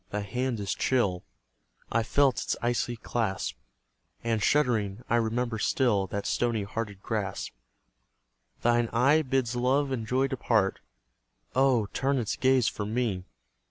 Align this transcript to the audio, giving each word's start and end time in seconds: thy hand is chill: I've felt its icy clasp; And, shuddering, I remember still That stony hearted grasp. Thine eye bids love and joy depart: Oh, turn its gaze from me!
thy 0.09 0.21
hand 0.21 0.59
is 0.59 0.73
chill: 0.73 1.23
I've 1.91 2.07
felt 2.07 2.41
its 2.41 2.55
icy 2.59 2.95
clasp; 2.95 3.55
And, 4.23 4.41
shuddering, 4.41 5.03
I 5.11 5.15
remember 5.17 5.59
still 5.59 6.07
That 6.07 6.25
stony 6.25 6.63
hearted 6.63 7.03
grasp. 7.03 7.53
Thine 8.63 8.89
eye 8.93 9.21
bids 9.21 9.55
love 9.55 9.91
and 9.91 10.07
joy 10.07 10.25
depart: 10.25 10.79
Oh, 11.53 11.85
turn 11.93 12.17
its 12.17 12.35
gaze 12.35 12.67
from 12.67 12.95
me! 12.95 13.25